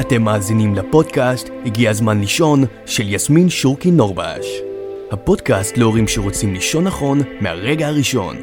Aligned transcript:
אתם 0.00 0.22
מאזינים 0.22 0.74
לפודקאסט 0.74 1.48
הגיע 1.64 1.90
הזמן 1.90 2.20
לישון 2.20 2.64
של 2.86 3.14
יסמין 3.14 3.48
שורקי 3.48 3.90
נורבש. 3.90 4.46
הפודקאסט 5.10 5.76
להורים 5.76 6.08
שרוצים 6.08 6.54
לישון 6.54 6.84
נכון 6.84 7.20
מהרגע 7.40 7.88
הראשון. 7.88 8.36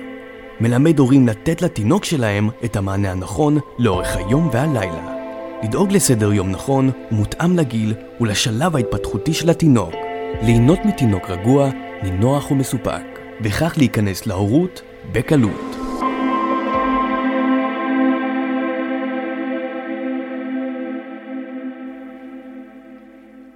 מלמד 0.60 1.00
הורים 1.00 1.28
לתת 1.28 1.62
לתינוק 1.62 2.06
שלהם 2.06 2.50
את 2.66 2.76
המענה 2.76 3.12
הנכון 3.12 3.60
לאורך 3.80 4.18
היום 4.18 4.50
והלילה. 4.54 5.16
לדאוג 5.64 5.92
לסדר 5.92 6.34
יום 6.34 6.52
נכון 6.52 6.92
ומותאם 7.12 7.58
לגיל 7.58 7.94
ולשלב 8.22 8.76
ההתפתחותי 8.76 9.34
של 9.34 9.50
התינוק. 9.50 9.94
ליהנות 10.42 10.80
מתינוק 10.86 11.30
רגוע, 11.30 11.70
נינוח 12.04 12.52
ומסופק, 12.52 13.20
וכך 13.42 13.74
להיכנס 13.78 14.28
להורות 14.28 14.82
בקלות. 15.12 15.75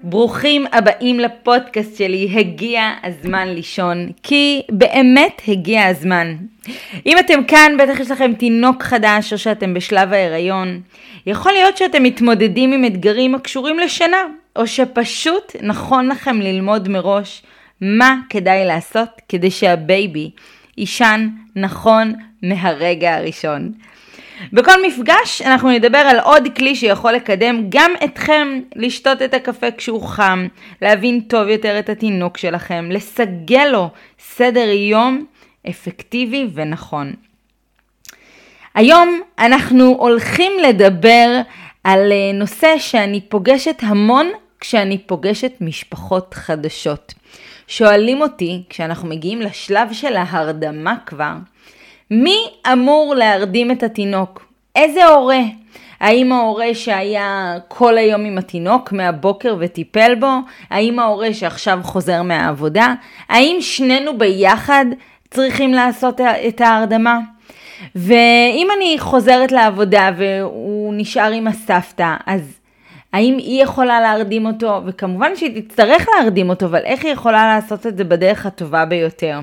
ברוכים 0.09 0.65
הבאים 0.71 1.19
לפודקאסט 1.19 1.97
שלי, 1.97 2.29
הגיע 2.35 2.91
הזמן 3.03 3.47
לישון, 3.47 4.09
כי 4.23 4.61
באמת 4.71 5.41
הגיע 5.47 5.85
הזמן. 5.85 6.35
אם 7.05 7.17
אתם 7.19 7.43
כאן, 7.43 7.71
בטח 7.79 7.99
יש 7.99 8.11
לכם 8.11 8.33
תינוק 8.33 8.83
חדש 8.83 9.33
או 9.33 9.37
שאתם 9.37 9.73
בשלב 9.73 10.13
ההיריון. 10.13 10.81
יכול 11.25 11.51
להיות 11.51 11.77
שאתם 11.77 12.03
מתמודדים 12.03 12.73
עם 12.73 12.85
אתגרים 12.85 13.35
הקשורים 13.35 13.79
לשינה, 13.79 14.17
או 14.55 14.67
שפשוט 14.67 15.55
נכון 15.61 16.07
לכם 16.07 16.41
ללמוד 16.41 16.89
מראש 16.89 17.41
מה 17.81 18.15
כדאי 18.29 18.65
לעשות 18.65 19.09
כדי 19.29 19.51
שה 19.51 19.85
baby 19.85 20.31
יישן 20.77 21.29
נכון 21.55 22.13
מהרגע 22.43 23.15
הראשון. 23.15 23.71
בכל 24.53 24.85
מפגש 24.87 25.41
אנחנו 25.41 25.69
נדבר 25.69 25.97
על 25.97 26.19
עוד 26.19 26.47
כלי 26.55 26.75
שיכול 26.75 27.11
לקדם 27.11 27.65
גם 27.69 27.91
אתכם 28.03 28.59
לשתות 28.75 29.21
את 29.21 29.33
הקפה 29.33 29.71
כשהוא 29.71 30.01
חם, 30.01 30.47
להבין 30.81 31.21
טוב 31.21 31.47
יותר 31.47 31.79
את 31.79 31.89
התינוק 31.89 32.37
שלכם, 32.37 32.89
לסגל 32.91 33.67
לו 33.71 33.89
סדר 34.19 34.69
יום 34.69 35.25
אפקטיבי 35.69 36.47
ונכון. 36.53 37.13
היום 38.75 39.21
אנחנו 39.39 39.95
הולכים 39.99 40.51
לדבר 40.67 41.41
על 41.83 42.11
אה, 42.11 42.31
נושא 42.33 42.77
שאני 42.77 43.21
פוגשת 43.21 43.77
המון 43.81 44.31
כשאני 44.59 44.97
פוגשת 44.97 45.53
משפחות 45.61 46.33
חדשות. 46.33 47.13
שואלים 47.67 48.21
אותי, 48.21 48.63
כשאנחנו 48.69 49.09
מגיעים 49.09 49.41
לשלב 49.41 49.93
של 49.93 50.15
ההרדמה 50.15 50.95
כבר, 51.05 51.33
מי 52.11 52.37
אמור 52.73 53.15
להרדים 53.15 53.71
את 53.71 53.83
התינוק? 53.83 54.45
איזה 54.75 55.05
הורה? 55.05 55.39
האם 55.99 56.31
ההורה 56.31 56.73
שהיה 56.73 57.57
כל 57.67 57.97
היום 57.97 58.25
עם 58.25 58.37
התינוק 58.37 58.91
מהבוקר 58.91 59.55
וטיפל 59.59 60.15
בו? 60.15 60.31
האם 60.69 60.99
ההורה 60.99 61.33
שעכשיו 61.33 61.79
חוזר 61.83 62.21
מהעבודה? 62.21 62.93
האם 63.29 63.57
שנינו 63.61 64.17
ביחד 64.17 64.85
צריכים 65.31 65.73
לעשות 65.73 66.21
את 66.47 66.61
ההרדמה? 66.61 67.19
ואם 67.95 68.67
אני 68.77 68.95
חוזרת 68.99 69.51
לעבודה 69.51 70.09
והוא 70.17 70.93
נשאר 70.97 71.31
עם 71.31 71.47
הסבתא, 71.47 72.15
אז 72.25 72.59
האם 73.13 73.37
היא 73.37 73.63
יכולה 73.63 74.01
להרדים 74.01 74.45
אותו? 74.45 74.81
וכמובן 74.85 75.35
שהיא 75.35 75.61
תצטרך 75.61 76.05
להרדים 76.15 76.49
אותו, 76.49 76.65
אבל 76.65 76.81
איך 76.85 77.05
היא 77.05 77.13
יכולה 77.13 77.55
לעשות 77.55 77.87
את 77.87 77.97
זה 77.97 78.03
בדרך 78.03 78.45
הטובה 78.45 78.85
ביותר? 78.85 79.39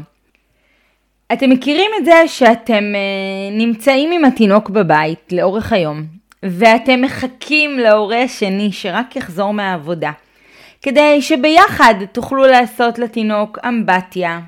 אתם 1.32 1.50
מכירים 1.50 1.90
את 1.98 2.04
זה 2.04 2.22
שאתם 2.26 2.84
uh, 2.94 3.58
נמצאים 3.58 4.12
עם 4.12 4.24
התינוק 4.24 4.70
בבית 4.70 5.32
לאורך 5.32 5.72
היום, 5.72 6.02
ואתם 6.42 7.00
מחכים 7.02 7.78
להורה 7.78 8.22
השני 8.22 8.72
שרק 8.72 9.16
יחזור 9.16 9.54
מהעבודה, 9.54 10.10
כדי 10.82 11.22
שביחד 11.22 11.94
תוכלו 12.12 12.46
לעשות 12.46 12.98
לתינוק 12.98 13.58
אמבטיה. 13.68 14.40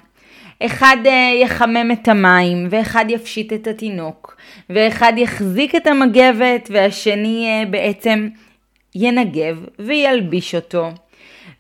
אחד 0.63 0.97
uh, 1.05 1.09
יחמם 1.43 1.91
את 1.93 2.09
המים, 2.09 2.67
ואחד 2.71 3.05
יפשיט 3.09 3.53
את 3.53 3.67
התינוק, 3.67 4.37
ואחד 4.71 5.13
יחזיק 5.17 5.75
את 5.75 5.87
המגבת, 5.87 6.69
והשני 6.71 7.63
uh, 7.63 7.69
בעצם 7.69 8.29
ינגב 8.95 9.65
וילביש 9.79 10.55
אותו. 10.55 10.91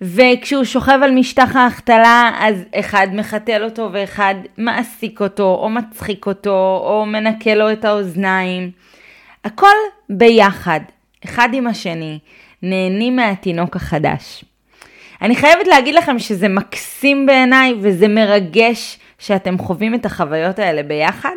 וכשהוא 0.01 0.65
שוכב 0.65 0.99
על 1.03 1.11
משטח 1.11 1.57
ההחתלה, 1.57 2.31
אז 2.41 2.65
אחד 2.75 3.07
מחתל 3.13 3.65
אותו 3.65 3.89
ואחד 3.93 4.35
מעסיק 4.59 5.21
אותו, 5.21 5.59
או 5.63 5.69
מצחיק 5.69 6.27
אותו, 6.27 6.83
או 6.85 7.07
מנקה 7.07 7.55
לו 7.55 7.73
את 7.73 7.85
האוזניים. 7.85 8.71
הכל 9.45 9.77
ביחד, 10.11 10.81
אחד 11.25 11.49
עם 11.53 11.67
השני, 11.67 12.19
נהנים 12.63 13.17
מהתינוק 13.17 13.77
החדש. 13.77 14.45
אני 15.23 15.37
חייבת 15.37 15.67
להגיד 15.67 15.95
לכם 15.95 16.19
שזה 16.19 16.49
מקסים 16.49 17.27
בעיניי 17.27 17.75
וזה 17.81 18.09
מרגש 18.09 18.99
שאתם 19.19 19.59
חווים 19.59 19.95
את 19.95 20.07
החוויות 20.07 20.59
האלה 20.59 20.83
ביחד. 20.83 21.37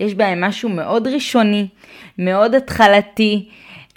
יש 0.00 0.14
בהם 0.14 0.44
משהו 0.44 0.68
מאוד 0.68 1.06
ראשוני, 1.06 1.66
מאוד 2.18 2.54
התחלתי, 2.54 3.48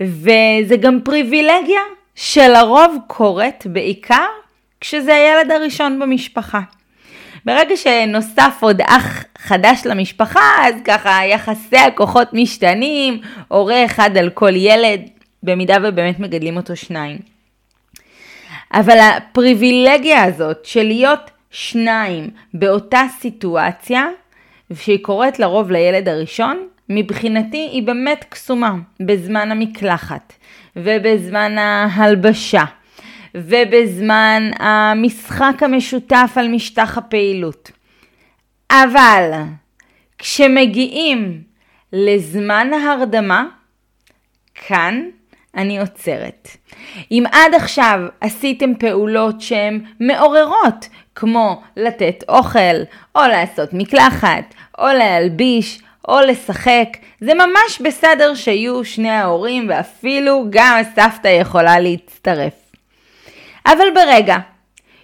וזה 0.02 0.78
גם 0.80 1.00
פריבילגיה 1.04 1.82
שלרוב 2.16 2.98
קורית 3.08 3.64
בעיקר 3.66 4.28
כשזה 4.82 5.16
הילד 5.16 5.52
הראשון 5.52 6.00
במשפחה. 6.00 6.60
ברגע 7.46 7.78
שנוסף 7.78 8.58
עוד 8.60 8.82
אח 8.82 9.24
חדש 9.38 9.82
למשפחה, 9.86 10.68
אז 10.68 10.76
ככה 10.86 11.20
יחסי 11.26 11.78
הכוחות 11.78 12.34
משתנים, 12.34 13.22
הורה 13.48 13.86
אחד 13.86 14.18
על 14.18 14.30
כל 14.30 14.56
ילד, 14.56 15.02
במידה 15.44 15.78
ובאמת 15.84 16.20
מגדלים 16.20 16.58
אותו 16.58 16.76
שניים. 16.76 17.18
אבל 18.74 18.98
הפריבילגיה 19.00 20.24
הזאת 20.24 20.66
של 20.66 20.84
להיות 20.84 21.32
שניים 21.52 22.30
באותה 22.54 23.02
סיטואציה, 23.20 24.06
שהיא 24.74 25.04
קורית 25.04 25.40
לרוב 25.40 25.72
לילד 25.72 26.10
הראשון, 26.10 26.68
מבחינתי 26.90 27.70
היא 27.72 27.84
באמת 27.84 28.26
קסומה 28.30 28.74
בזמן 29.00 29.52
המקלחת. 29.52 30.34
ובזמן 30.76 31.58
ההלבשה, 31.58 32.64
ובזמן 33.36 34.52
המשחק 34.60 35.54
המשותף 35.62 36.32
על 36.36 36.48
משטח 36.48 36.98
הפעילות. 36.98 37.72
אבל 38.72 39.32
כשמגיעים 40.18 41.42
לזמן 41.94 42.70
ההרדמה, 42.74 43.46
כאן 44.56 45.04
אני 45.56 45.80
עוצרת. 45.80 46.48
אם 47.12 47.24
עד 47.32 47.54
עכשיו 47.54 48.00
עשיתם 48.22 48.76
פעולות 48.76 49.42
שהן 49.42 49.86
מעוררות, 50.00 50.90
כמו 51.16 51.62
לתת 51.78 52.24
אוכל, 52.30 52.78
או 53.16 53.22
לעשות 53.22 53.70
מקלחת, 53.74 54.54
או 54.80 54.88
להלביש, 54.88 55.82
או 56.08 56.20
לשחק, 56.22 56.88
זה 57.22 57.34
ממש 57.34 57.82
בסדר 57.84 58.36
שיהיו 58.36 58.86
שני 58.86 59.10
ההורים 59.10 59.66
ואפילו 59.70 60.46
גם 60.50 60.82
הסבתא 60.82 61.28
יכולה 61.28 61.80
להצטרף. 61.80 62.54
אבל 63.66 63.86
ברגע 63.96 64.38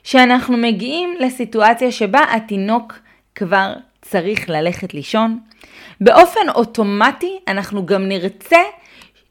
שאנחנו 0.03 0.57
מגיעים 0.57 1.15
לסיטואציה 1.19 1.91
שבה 1.91 2.21
התינוק 2.31 2.93
כבר 3.35 3.73
צריך 4.01 4.49
ללכת 4.49 4.93
לישון, 4.93 5.39
באופן 6.01 6.49
אוטומטי 6.55 7.39
אנחנו 7.47 7.85
גם 7.85 8.07
נרצה 8.07 8.61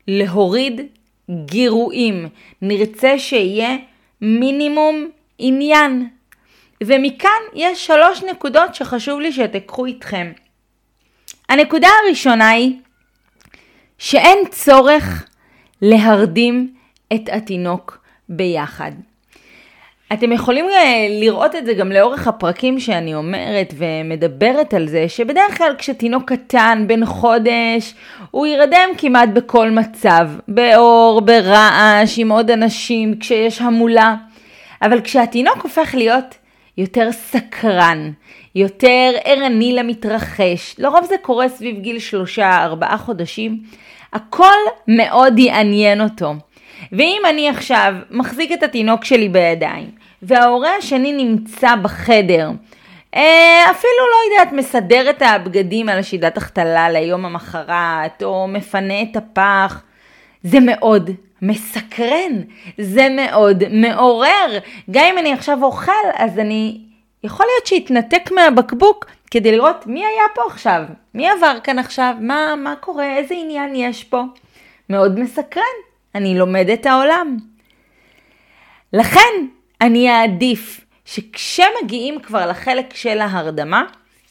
להוריד 0.08 0.80
גירויים, 1.30 2.28
נרצה 2.62 3.18
שיהיה 3.18 3.76
מינימום 4.20 5.08
עניין. 5.38 6.08
ומכאן 6.82 7.40
יש 7.54 7.86
שלוש 7.86 8.22
נקודות 8.22 8.74
שחשוב 8.74 9.20
לי 9.20 9.32
שתיקחו 9.32 9.86
איתכם. 9.86 10.32
הנקודה 11.48 11.88
הראשונה 12.04 12.48
היא 12.48 12.76
שאין 13.98 14.38
צורך 14.50 15.24
להרדים 15.82 16.74
את 17.14 17.28
התינוק 17.32 17.98
ביחד. 18.28 18.90
אתם 20.12 20.32
יכולים 20.32 20.64
אה, 20.64 21.06
לראות 21.20 21.56
את 21.56 21.66
זה 21.66 21.74
גם 21.74 21.92
לאורך 21.92 22.28
הפרקים 22.28 22.80
שאני 22.80 23.14
אומרת 23.14 23.74
ומדברת 23.76 24.74
על 24.74 24.88
זה, 24.88 25.08
שבדרך 25.08 25.58
כלל 25.58 25.74
כשתינוק 25.78 26.32
קטן, 26.32 26.84
בן 26.86 27.04
חודש, 27.04 27.94
הוא 28.30 28.46
ירדם 28.46 28.88
כמעט 28.98 29.28
בכל 29.28 29.70
מצב, 29.70 30.28
באור, 30.48 31.20
ברעש, 31.20 32.18
עם 32.18 32.32
עוד 32.32 32.50
אנשים, 32.50 33.14
כשיש 33.20 33.60
המולה. 33.60 34.14
אבל 34.82 35.00
כשהתינוק 35.00 35.62
הופך 35.62 35.94
להיות 35.94 36.34
יותר 36.78 37.12
סקרן, 37.12 38.10
יותר 38.54 39.12
ערני 39.24 39.72
למתרחש. 39.72 40.74
לרוב 40.78 41.04
זה 41.04 41.14
קורה 41.22 41.48
סביב 41.48 41.78
גיל 41.80 41.98
שלושה, 41.98 42.64
ארבעה 42.64 42.98
חודשים. 42.98 43.62
הכל 44.12 44.56
מאוד 44.88 45.38
יעניין 45.38 46.00
אותו. 46.00 46.34
ואם 46.92 47.22
אני 47.30 47.48
עכשיו 47.48 47.94
מחזיק 48.10 48.52
את 48.52 48.62
התינוק 48.62 49.04
שלי 49.04 49.28
בידיים, 49.28 49.90
וההורה 50.22 50.76
השני 50.78 51.12
נמצא 51.12 51.76
בחדר, 51.82 52.50
אה, 53.14 53.64
אפילו 53.70 54.06
לא 54.10 54.34
יודעת, 54.34 54.52
מסדר 54.52 55.10
את 55.10 55.22
הבגדים 55.22 55.88
על 55.88 55.98
השידת 55.98 56.36
החתלה 56.36 56.90
ליום 56.90 57.24
המחרת, 57.24 58.22
או 58.22 58.48
מפנה 58.48 59.02
את 59.02 59.16
הפח, 59.16 59.82
זה 60.42 60.58
מאוד 60.60 61.10
מסקרן, 61.42 62.32
זה 62.78 63.08
מאוד 63.10 63.62
מעורר. 63.70 64.58
גם 64.90 65.04
אם 65.12 65.18
אני 65.18 65.32
עכשיו 65.32 65.64
אוכל, 65.64 65.92
אז 66.14 66.38
אני, 66.38 66.80
יכול 67.24 67.46
להיות 67.46 67.66
שיתנתק 67.66 68.30
מהבקבוק 68.32 69.06
כדי 69.30 69.52
לראות 69.52 69.86
מי 69.86 70.06
היה 70.06 70.24
פה 70.34 70.42
עכשיו, 70.46 70.82
מי 71.14 71.28
עבר 71.28 71.58
כאן 71.64 71.78
עכשיו, 71.78 72.14
מה, 72.20 72.54
מה 72.56 72.74
קורה, 72.80 73.16
איזה 73.16 73.34
עניין 73.34 73.74
יש 73.74 74.04
פה. 74.04 74.22
מאוד 74.90 75.18
מסקרן, 75.18 75.62
אני 76.14 76.38
לומד 76.38 76.70
את 76.70 76.86
העולם. 76.86 77.36
לכן 78.92 79.46
אני 79.80 80.10
אעדיף 80.10 80.80
שכשמגיעים 81.04 82.20
כבר 82.20 82.46
לחלק 82.46 82.94
של 82.94 83.20
ההרדמה, 83.20 83.84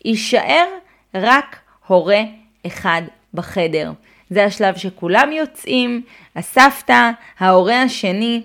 יישאר 0.05 0.65
רק 1.13 1.55
הורה 1.87 2.21
אחד 2.67 3.01
בחדר. 3.33 3.91
זה 4.29 4.45
השלב 4.45 4.75
שכולם 4.75 5.31
יוצאים, 5.31 6.01
הסבתא, 6.35 7.11
ההורה 7.39 7.81
השני, 7.81 8.41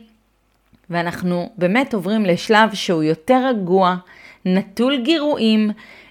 ואנחנו 0.91 1.51
באמת 1.57 1.95
עוברים 1.95 2.25
לשלב 2.25 2.75
שהוא 2.75 3.03
יותר 3.03 3.47
רגוע, 3.49 3.97
נטול 4.45 5.03
גירויים, 5.03 5.71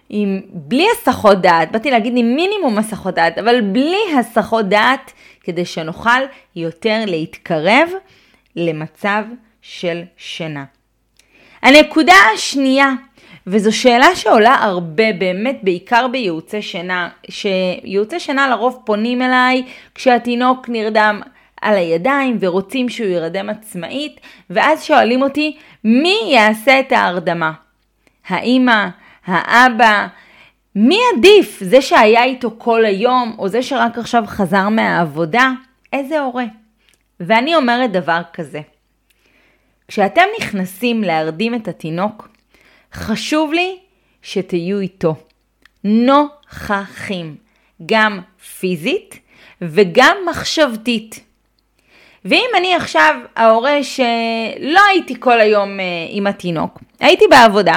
עם, 0.09 0.41
בלי 0.53 0.87
הסחות 0.93 1.41
דעת, 1.41 1.71
באתי 1.71 1.91
להגיד 1.91 2.13
עם 2.17 2.35
מינימום 2.35 2.77
הסחות 2.77 3.15
דעת, 3.15 3.37
אבל 3.37 3.61
בלי 3.61 3.99
הסחות 4.19 4.69
דעת, 4.69 5.11
כדי 5.43 5.65
שנוכל 5.65 6.19
יותר 6.55 7.03
להתקרב 7.07 7.89
למצב 8.55 9.23
של 9.61 10.01
שינה. 10.17 10.65
הנקודה 11.61 12.13
השנייה, 12.33 12.93
וזו 13.47 13.77
שאלה 13.77 14.15
שעולה 14.15 14.55
הרבה 14.55 15.13
באמת, 15.13 15.59
בעיקר 15.63 16.07
בייעוצי 16.07 16.61
שינה, 16.61 17.09
שייעוצי 17.29 18.19
שינה 18.19 18.47
לרוב 18.47 18.81
פונים 18.85 19.21
אליי 19.21 19.63
כשהתינוק 19.95 20.69
נרדם 20.69 21.21
על 21.61 21.75
הידיים 21.75 22.37
ורוצים 22.39 22.89
שהוא 22.89 23.07
ירדם 23.09 23.49
עצמאית, 23.49 24.19
ואז 24.49 24.83
שואלים 24.83 25.21
אותי, 25.21 25.57
מי 25.83 26.15
יעשה 26.31 26.79
את 26.79 26.91
ההרדמה? 26.91 27.51
האימא, 28.27 28.87
האבא, 29.25 30.07
מי 30.75 30.99
עדיף? 31.17 31.59
זה 31.63 31.81
שהיה 31.81 32.23
איתו 32.23 32.51
כל 32.57 32.85
היום, 32.85 33.35
או 33.39 33.47
זה 33.47 33.63
שרק 33.63 33.97
עכשיו 33.97 34.23
חזר 34.27 34.69
מהעבודה? 34.69 35.51
איזה 35.93 36.19
הורה? 36.19 36.45
ואני 37.19 37.55
אומרת 37.55 37.91
דבר 37.91 38.21
כזה, 38.33 38.61
כשאתם 39.87 40.21
נכנסים 40.39 41.03
להרדים 41.03 41.55
את 41.55 41.67
התינוק, 41.67 42.28
חשוב 42.93 43.53
לי 43.53 43.77
שתהיו 44.21 44.79
איתו. 44.79 45.15
נוכחים, 45.83 47.35
גם 47.85 48.19
פיזית 48.59 49.19
וגם 49.61 50.17
מחשבתית. 50.29 51.19
ואם 52.25 52.49
אני 52.57 52.75
עכשיו 52.75 53.15
ההורה 53.35 53.83
שלא 53.83 54.81
הייתי 54.89 55.15
כל 55.19 55.39
היום 55.39 55.79
אה, 55.79 55.85
עם 56.09 56.27
התינוק, 56.27 56.79
הייתי 56.99 57.25
בעבודה, 57.29 57.73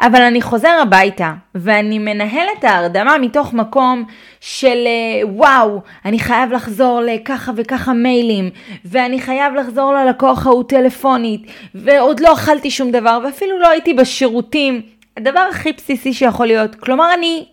אבל 0.00 0.22
אני 0.22 0.42
חוזר 0.42 0.78
הביתה 0.82 1.34
ואני 1.54 1.98
מנהל 1.98 2.46
את 2.58 2.64
ההרדמה 2.64 3.18
מתוך 3.18 3.52
מקום 3.52 4.04
של 4.40 4.86
אה, 4.86 5.28
וואו, 5.28 5.80
אני 6.04 6.18
חייב 6.18 6.52
לחזור 6.52 7.00
לככה 7.00 7.52
וככה 7.56 7.92
מיילים, 7.92 8.50
ואני 8.84 9.20
חייב 9.20 9.54
לחזור 9.54 9.94
ללקוח 9.94 10.46
ההוא 10.46 10.64
טלפונית, 10.68 11.46
ועוד 11.74 12.20
לא 12.20 12.32
אכלתי 12.32 12.70
שום 12.70 12.90
דבר, 12.90 13.18
ואפילו 13.24 13.58
לא 13.58 13.68
הייתי 13.68 13.94
בשירותים. 13.94 14.82
הדבר 15.16 15.40
הכי 15.50 15.72
בסיסי 15.72 16.12
שיכול 16.12 16.46
להיות. 16.46 16.74
כלומר, 16.74 17.14
אני 17.14 17.46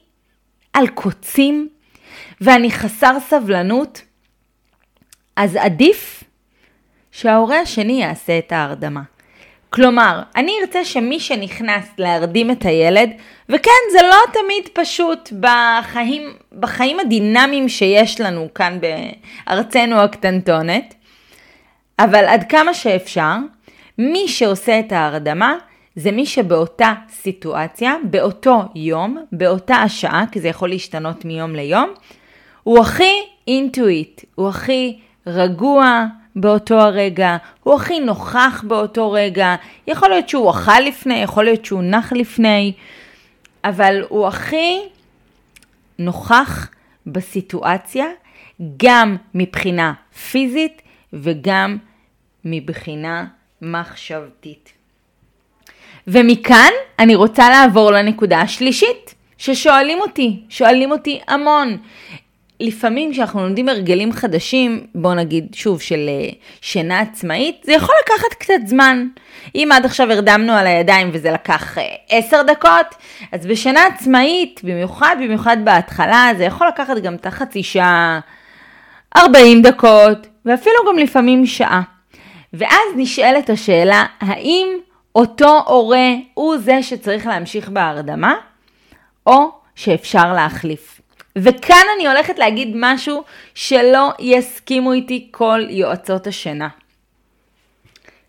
על 0.73 0.87
קוצים 0.87 1.69
ואני 2.41 2.71
חסר 2.71 3.17
סבלנות, 3.19 4.01
אז 5.35 5.55
עדיף 5.55 6.23
שההורה 7.11 7.59
השני 7.59 8.01
יעשה 8.01 8.37
את 8.37 8.51
ההרדמה. 8.51 9.01
כלומר, 9.73 10.21
אני 10.35 10.51
ארצה 10.61 10.85
שמי 10.85 11.19
שנכנס 11.19 11.85
להרדים 11.97 12.51
את 12.51 12.65
הילד, 12.65 13.09
וכן, 13.49 13.71
זה 13.91 13.97
לא 14.01 14.17
תמיד 14.33 14.69
פשוט 14.73 15.33
בחיים, 15.39 16.33
בחיים 16.59 16.99
הדינמיים 16.99 17.69
שיש 17.69 18.21
לנו 18.21 18.47
כאן 18.55 18.79
בארצנו 18.81 19.95
הקטנטונת, 19.95 20.93
אבל 21.99 22.25
עד 22.25 22.43
כמה 22.49 22.73
שאפשר, 22.73 23.35
מי 23.97 24.27
שעושה 24.27 24.79
את 24.79 24.91
ההרדמה 24.91 25.55
זה 25.95 26.11
מי 26.11 26.25
שבאותה 26.25 26.93
סיטואציה, 27.09 27.95
באותו 28.03 28.61
יום, 28.75 29.25
באותה 29.31 29.75
השעה, 29.75 30.25
כי 30.31 30.39
זה 30.39 30.47
יכול 30.47 30.69
להשתנות 30.69 31.25
מיום 31.25 31.55
ליום, 31.55 31.93
הוא 32.63 32.79
הכי 32.79 33.13
אינטואיט, 33.47 34.21
הוא 34.35 34.49
הכי 34.49 34.99
רגוע, 35.27 36.05
באותו 36.35 36.79
הרגע, 36.79 37.37
הוא 37.63 37.75
הכי 37.75 37.99
נוכח 37.99 38.63
באותו 38.67 39.11
רגע, 39.11 39.55
יכול 39.87 40.09
להיות 40.09 40.29
שהוא 40.29 40.49
אכל 40.51 40.79
לפני, 40.79 41.15
יכול 41.15 41.43
להיות 41.43 41.65
שהוא 41.65 41.83
נח 41.83 42.13
לפני, 42.13 42.73
אבל 43.63 44.03
הוא 44.09 44.27
הכי 44.27 44.79
נוכח 45.99 46.69
בסיטואציה, 47.07 48.05
גם 48.77 49.17
מבחינה 49.33 49.93
פיזית 50.31 50.81
וגם 51.13 51.77
מבחינה 52.45 53.25
מחשבתית. 53.61 54.73
ומכאן 56.07 56.71
אני 56.99 57.15
רוצה 57.15 57.49
לעבור 57.49 57.91
לנקודה 57.91 58.41
השלישית, 58.41 59.15
ששואלים 59.37 60.01
אותי, 60.01 60.39
שואלים 60.49 60.91
אותי 60.91 61.19
המון. 61.27 61.77
לפעמים 62.59 63.11
כשאנחנו 63.11 63.43
לומדים 63.43 63.69
הרגלים 63.69 64.11
חדשים, 64.11 64.87
בוא 64.95 65.13
נגיד 65.13 65.47
שוב 65.53 65.81
של 65.81 66.09
אה, 66.09 66.29
שינה 66.61 66.99
עצמאית, 66.99 67.61
זה 67.63 67.73
יכול 67.73 67.95
לקחת 68.03 68.33
קצת 68.39 68.53
זמן. 68.65 69.07
אם 69.55 69.69
עד 69.73 69.85
עכשיו 69.85 70.11
הרדמנו 70.11 70.53
על 70.53 70.67
הידיים 70.67 71.09
וזה 71.13 71.31
לקח 71.31 71.77
אה, 71.77 71.83
עשר 72.09 72.41
דקות, 72.41 72.95
אז 73.31 73.45
בשינה 73.45 73.85
עצמאית, 73.85 74.61
במיוחד 74.63 75.15
במיוחד 75.19 75.57
בהתחלה, 75.63 76.31
זה 76.37 76.43
יכול 76.43 76.67
לקחת 76.67 76.97
גם 76.97 77.15
את 77.15 77.25
החצי 77.25 77.63
שעה, 77.63 78.19
40 79.17 79.61
דקות, 79.61 80.27
ואפילו 80.45 80.75
גם 80.89 80.97
לפעמים 80.97 81.45
שעה. 81.45 81.81
ואז 82.53 82.87
נשאלת 82.95 83.49
השאלה, 83.49 84.05
האם 84.21 84.67
אותו 85.15 85.63
הורה 85.67 86.09
הוא 86.33 86.57
זה 86.57 86.83
שצריך 86.83 87.27
להמשיך 87.27 87.69
בהרדמה, 87.69 88.33
או 89.27 89.51
שאפשר 89.75 90.33
להחליף. 90.33 90.92
וכאן 91.35 91.83
אני 91.95 92.07
הולכת 92.07 92.39
להגיד 92.39 92.71
משהו 92.75 93.23
שלא 93.55 94.09
יסכימו 94.19 94.93
איתי 94.93 95.27
כל 95.31 95.61
יועצות 95.69 96.27
השינה. 96.27 96.67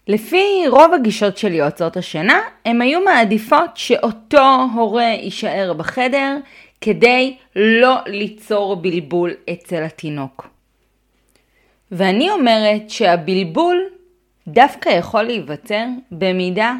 לפי 0.08 0.64
רוב 0.68 0.94
הגישות 0.94 1.36
של 1.38 1.52
יועצות 1.52 1.96
השינה, 1.96 2.40
הן 2.64 2.82
היו 2.82 3.00
מעדיפות 3.00 3.70
שאותו 3.74 4.66
הורה 4.74 5.02
יישאר 5.02 5.72
בחדר 5.72 6.36
כדי 6.80 7.36
לא 7.56 7.96
ליצור 8.06 8.76
בלבול 8.76 9.34
אצל 9.52 9.82
התינוק. 9.82 10.48
ואני 11.92 12.30
אומרת 12.30 12.90
שהבלבול 12.90 13.84
דווקא 14.48 14.88
יכול 14.88 15.22
להיווצר 15.22 15.84
במידה 16.10 16.74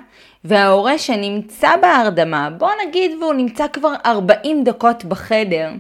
וההורה 0.44 0.98
שנמצא 0.98 1.76
בהרדמה, 1.76 2.50
בוא 2.50 2.70
נגיד 2.86 3.10
והוא 3.20 3.34
נמצא 3.34 3.68
כבר 3.68 3.94
40 4.06 4.64
דקות 4.64 5.04
בחדר, 5.04 5.70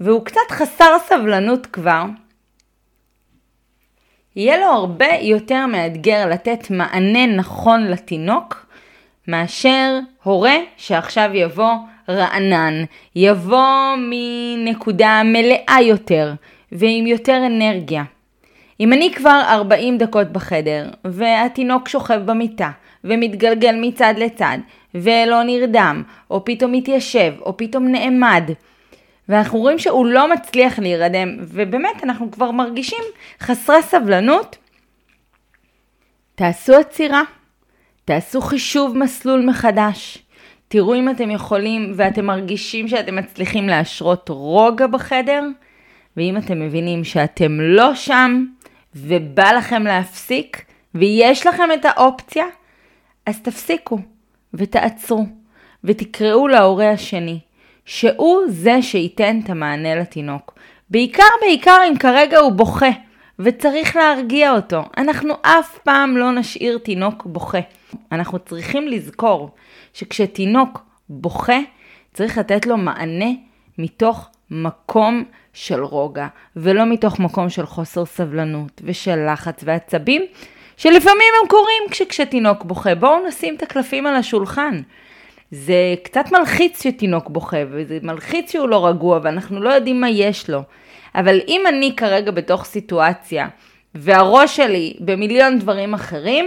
והוא 0.00 0.24
קצת 0.24 0.50
חסר 0.50 0.96
סבלנות 1.06 1.66
כבר, 1.66 2.04
יהיה 4.36 4.58
לו 4.58 4.66
הרבה 4.66 5.06
יותר 5.20 5.66
מאתגר 5.66 6.28
לתת 6.28 6.70
מענה 6.70 7.26
נכון 7.26 7.86
לתינוק, 7.86 8.66
מאשר 9.28 9.98
הורה 10.22 10.56
שעכשיו 10.76 11.30
יבוא 11.34 11.72
רענן, 12.08 12.84
יבוא 13.16 13.94
מנקודה 13.96 15.22
מלאה 15.24 15.76
יותר 15.82 16.32
ועם 16.72 17.06
יותר 17.06 17.42
אנרגיה. 17.46 18.04
אם 18.80 18.92
אני 18.92 19.12
כבר 19.14 19.42
40 19.48 19.98
דקות 19.98 20.32
בחדר, 20.32 20.88
והתינוק 21.04 21.88
שוכב 21.88 22.20
במיטה, 22.24 22.70
ומתגלגל 23.04 23.74
מצד 23.80 24.14
לצד, 24.16 24.58
ולא 24.94 25.42
נרדם, 25.42 26.02
או 26.30 26.44
פתאום 26.44 26.72
מתיישב, 26.72 27.32
או 27.40 27.56
פתאום 27.56 27.88
נעמד, 27.88 28.50
ואנחנו 29.30 29.58
רואים 29.58 29.78
שהוא 29.78 30.06
לא 30.06 30.32
מצליח 30.32 30.78
להירדם, 30.78 31.36
ובאמת 31.40 32.04
אנחנו 32.04 32.30
כבר 32.30 32.50
מרגישים 32.50 33.04
חסרי 33.40 33.82
סבלנות, 33.82 34.56
תעשו 36.34 36.74
עצירה, 36.74 37.22
תעשו 38.04 38.40
חישוב 38.40 38.98
מסלול 38.98 39.46
מחדש. 39.46 40.18
תראו 40.68 40.94
אם 40.94 41.10
אתם 41.10 41.30
יכולים 41.30 41.92
ואתם 41.96 42.26
מרגישים 42.26 42.88
שאתם 42.88 43.16
מצליחים 43.16 43.68
להשרות 43.68 44.28
רוגע 44.28 44.86
בחדר, 44.86 45.42
ואם 46.16 46.36
אתם 46.36 46.60
מבינים 46.60 47.04
שאתם 47.04 47.60
לא 47.60 47.94
שם 47.94 48.44
ובא 48.94 49.52
לכם 49.52 49.82
להפסיק, 49.82 50.64
ויש 50.94 51.46
לכם 51.46 51.68
את 51.74 51.84
האופציה, 51.84 52.44
אז 53.26 53.40
תפסיקו 53.40 53.98
ותעצרו 54.54 55.26
ותקראו 55.84 56.48
להורה 56.48 56.90
השני. 56.90 57.40
שהוא 57.90 58.40
זה 58.48 58.82
שייתן 58.82 59.40
את 59.44 59.50
המענה 59.50 59.94
לתינוק. 59.94 60.54
בעיקר 60.90 61.22
בעיקר 61.40 61.78
אם 61.88 61.98
כרגע 61.98 62.38
הוא 62.38 62.52
בוכה 62.52 62.90
וצריך 63.38 63.96
להרגיע 63.96 64.52
אותו. 64.52 64.82
אנחנו 64.96 65.34
אף 65.42 65.78
פעם 65.78 66.16
לא 66.16 66.32
נשאיר 66.32 66.78
תינוק 66.78 67.26
בוכה. 67.26 67.58
אנחנו 68.12 68.38
צריכים 68.38 68.88
לזכור 68.88 69.50
שכשתינוק 69.94 70.78
בוכה, 71.08 71.58
צריך 72.14 72.38
לתת 72.38 72.66
לו 72.66 72.76
מענה 72.76 73.30
מתוך 73.78 74.28
מקום 74.50 75.24
של 75.52 75.82
רוגע, 75.84 76.26
ולא 76.56 76.86
מתוך 76.86 77.20
מקום 77.20 77.48
של 77.48 77.66
חוסר 77.66 78.04
סבלנות 78.04 78.80
ושל 78.84 79.32
לחץ 79.32 79.60
ועצבים, 79.64 80.22
שלפעמים 80.76 81.32
הם 81.42 81.48
קורים 81.48 81.82
כשתינוק 82.08 82.64
בוכה. 82.64 82.94
בואו 82.94 83.26
נשים 83.28 83.54
את 83.54 83.62
הקלפים 83.62 84.06
על 84.06 84.14
השולחן. 84.16 84.80
זה 85.50 85.94
קצת 86.02 86.24
מלחיץ 86.32 86.82
שתינוק 86.82 87.28
בוכה, 87.28 87.56
וזה 87.70 87.98
מלחיץ 88.02 88.52
שהוא 88.52 88.68
לא 88.68 88.86
רגוע, 88.86 89.20
ואנחנו 89.22 89.60
לא 89.60 89.70
יודעים 89.70 90.00
מה 90.00 90.10
יש 90.10 90.50
לו. 90.50 90.62
אבל 91.14 91.40
אם 91.48 91.60
אני 91.68 91.96
כרגע 91.96 92.30
בתוך 92.30 92.64
סיטואציה, 92.64 93.48
והראש 93.94 94.56
שלי 94.56 94.96
במיליון 95.00 95.58
דברים 95.58 95.94
אחרים, 95.94 96.46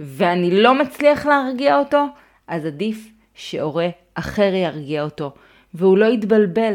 ואני 0.00 0.62
לא 0.62 0.74
מצליח 0.74 1.26
להרגיע 1.26 1.78
אותו, 1.78 2.06
אז 2.48 2.66
עדיף 2.66 3.08
שהורה 3.34 3.88
אחר 4.14 4.54
ירגיע 4.54 5.02
אותו, 5.02 5.32
והוא 5.74 5.98
לא 5.98 6.06
יתבלבל, 6.06 6.74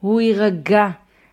הוא 0.00 0.20
יירגע, 0.20 0.88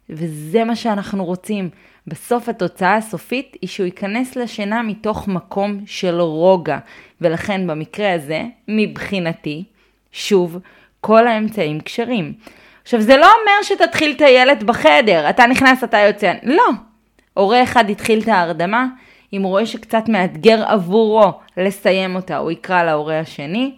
וזה 0.09 0.63
מה 0.63 0.75
שאנחנו 0.75 1.25
רוצים. 1.25 1.69
בסוף 2.07 2.49
התוצאה 2.49 2.95
הסופית 2.95 3.57
היא 3.61 3.69
שהוא 3.69 3.85
ייכנס 3.85 4.35
לשינה 4.35 4.81
מתוך 4.81 5.27
מקום 5.27 5.79
של 5.85 6.19
רוגע, 6.19 6.77
ולכן 7.21 7.67
במקרה 7.67 8.13
הזה, 8.13 8.43
מבחינתי, 8.67 9.63
שוב, 10.11 10.57
כל 11.01 11.27
האמצעים 11.27 11.79
כשרים. 11.81 12.33
עכשיו 12.83 13.01
זה 13.01 13.17
לא 13.17 13.25
אומר 13.25 13.63
שתתחיל 13.63 14.11
את 14.11 14.21
הילד 14.21 14.63
בחדר, 14.63 15.29
אתה 15.29 15.47
נכנס, 15.47 15.83
אתה 15.83 15.97
יוצא, 15.97 16.33
לא. 16.43 16.69
הורה 17.33 17.63
אחד 17.63 17.89
התחיל 17.89 18.21
את 18.21 18.27
ההרדמה, 18.27 18.87
אם 19.33 19.41
הוא 19.41 19.49
רואה 19.49 19.65
שקצת 19.65 20.09
מאתגר 20.09 20.63
עבורו 20.67 21.31
לסיים 21.57 22.15
אותה, 22.15 22.37
הוא 22.37 22.51
יקרא 22.51 22.83
להורה 22.83 23.19
השני, 23.19 23.75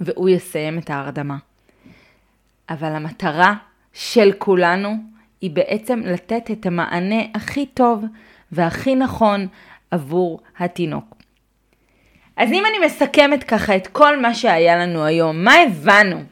והוא 0.00 0.28
יסיים 0.28 0.78
את 0.78 0.90
ההרדמה. 0.90 1.36
אבל 2.70 2.92
המטרה 2.92 3.54
של 3.92 4.32
כולנו 4.38 4.96
היא 5.40 5.50
בעצם 5.50 6.02
לתת 6.04 6.50
את 6.50 6.66
המענה 6.66 7.22
הכי 7.34 7.66
טוב 7.66 8.04
והכי 8.52 8.94
נכון 8.94 9.46
עבור 9.90 10.40
התינוק. 10.58 11.14
אז 12.36 12.52
אם 12.52 12.62
אני 12.66 12.86
מסכמת 12.86 13.44
ככה 13.44 13.76
את 13.76 13.86
כל 13.86 14.20
מה 14.20 14.34
שהיה 14.34 14.76
לנו 14.76 15.04
היום, 15.04 15.44
מה 15.44 15.54
הבנו? 15.54 16.22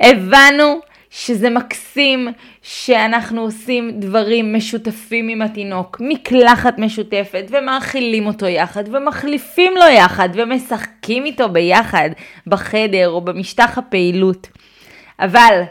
הבנו 0.00 0.80
שזה 1.10 1.50
מקסים 1.50 2.28
שאנחנו 2.62 3.40
עושים 3.40 3.90
דברים 4.00 4.54
משותפים 4.54 5.28
עם 5.28 5.42
התינוק, 5.42 6.00
מקלחת 6.00 6.78
משותפת, 6.78 7.44
ומאכילים 7.50 8.26
אותו 8.26 8.46
יחד, 8.46 8.84
ומחליפים 8.86 9.72
לו 9.76 9.86
יחד, 9.88 10.28
ומשחקים 10.34 11.24
איתו 11.24 11.48
ביחד 11.48 12.10
בחדר 12.46 13.08
או 13.08 13.20
במשטח 13.20 13.78
הפעילות. 13.78 14.48
אבל 15.18 15.62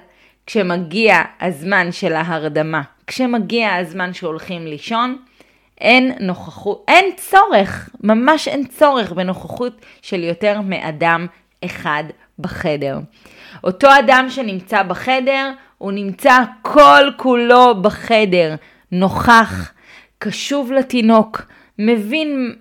כשמגיע 0.45 1.21
הזמן 1.41 1.91
של 1.91 2.13
ההרדמה, 2.13 2.81
כשמגיע 3.07 3.75
הזמן 3.75 4.13
שהולכים 4.13 4.67
לישון, 4.67 5.17
אין 5.81 6.11
נוכחות, 6.19 6.85
אין 6.87 7.05
צורך, 7.17 7.89
ממש 8.03 8.47
אין 8.47 8.65
צורך 8.65 9.11
בנוכחות 9.11 9.85
של 10.01 10.23
יותר 10.23 10.61
מאדם 10.61 11.27
אחד 11.65 12.03
בחדר. 12.39 12.99
אותו 13.63 13.87
אדם 13.99 14.25
שנמצא 14.29 14.83
בחדר, 14.83 15.51
הוא 15.77 15.91
נמצא 15.91 16.39
כל 16.61 17.03
כולו 17.17 17.81
בחדר, 17.81 18.55
נוכח, 18.91 19.71
קשוב 20.19 20.71
לתינוק, 20.71 21.41
מבין 21.79 22.55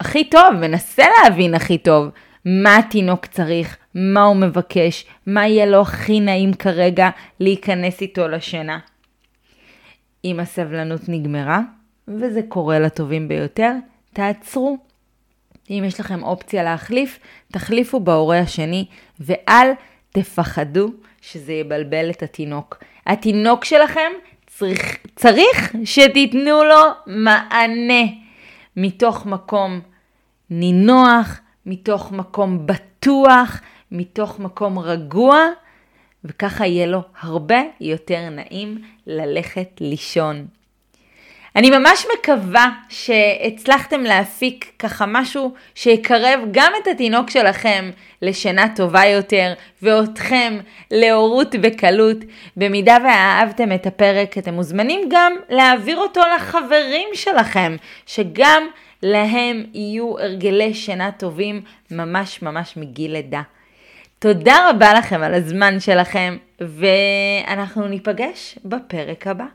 הכי 0.00 0.24
טוב, 0.24 0.50
מנסה 0.60 1.04
להבין 1.24 1.54
הכי 1.54 1.78
טוב 1.78 2.08
מה 2.44 2.76
התינוק 2.76 3.26
צריך, 3.26 3.76
מה 3.94 4.22
הוא 4.22 4.36
מבקש, 4.36 5.06
מה 5.26 5.46
יהיה 5.46 5.66
לו 5.66 5.80
הכי 5.80 6.20
נעים 6.20 6.54
כרגע 6.54 7.10
להיכנס 7.40 8.00
איתו 8.00 8.28
לשינה. 8.28 8.78
אם 10.24 10.40
הסבלנות 10.40 11.00
נגמרה, 11.08 11.60
וזה 12.08 12.40
קורה 12.48 12.78
לטובים 12.78 13.28
ביותר, 13.28 13.72
תעצרו. 14.12 14.78
אם 15.70 15.84
יש 15.86 16.00
לכם 16.00 16.22
אופציה 16.22 16.62
להחליף, 16.62 17.18
תחליפו 17.52 18.00
בהורה 18.00 18.38
השני, 18.38 18.86
ואל 19.20 19.70
תפחדו 20.10 20.90
שזה 21.20 21.52
יבלבל 21.52 22.10
את 22.10 22.22
התינוק. 22.22 22.78
התינוק 23.06 23.64
שלכם 23.64 24.10
צריך, 24.46 24.96
צריך 25.16 25.74
שתיתנו 25.84 26.64
לו 26.64 26.80
מענה 27.06 28.04
מתוך 28.76 29.26
מקום 29.26 29.80
נינוח, 30.50 31.40
מתוך 31.66 32.12
מקום 32.12 32.66
בטוח, 32.66 33.60
מתוך 33.92 34.38
מקום 34.38 34.78
רגוע, 34.78 35.46
וככה 36.24 36.66
יהיה 36.66 36.86
לו 36.86 37.02
הרבה 37.20 37.62
יותר 37.80 38.28
נעים 38.30 38.78
ללכת 39.06 39.68
לישון. 39.80 40.46
אני 41.56 41.70
ממש 41.70 42.06
מקווה 42.18 42.70
שהצלחתם 42.88 44.00
להפיק 44.00 44.72
ככה 44.78 45.04
משהו 45.08 45.54
שיקרב 45.74 46.40
גם 46.50 46.72
את 46.82 46.86
התינוק 46.86 47.30
שלכם 47.30 47.90
לשינה 48.22 48.66
טובה 48.76 49.04
יותר 49.04 49.52
ואותכם 49.82 50.58
להורות 50.90 51.54
בקלות. 51.54 52.16
במידה 52.56 52.96
ואהבתם 53.04 53.72
את 53.72 53.86
הפרק 53.86 54.38
אתם 54.38 54.54
מוזמנים 54.54 55.00
גם 55.10 55.32
להעביר 55.48 55.98
אותו 55.98 56.20
לחברים 56.36 57.08
שלכם 57.14 57.76
שגם 58.06 58.68
להם 59.02 59.64
יהיו 59.74 60.18
הרגלי 60.18 60.74
שינה 60.74 61.10
טובים 61.12 61.62
ממש 61.90 62.42
ממש 62.42 62.76
מגיל 62.76 63.12
לידה. 63.12 63.42
תודה 64.18 64.70
רבה 64.70 64.94
לכם 64.94 65.22
על 65.22 65.34
הזמן 65.34 65.80
שלכם 65.80 66.36
ואנחנו 66.60 67.88
ניפגש 67.88 68.58
בפרק 68.64 69.26
הבא. 69.26 69.46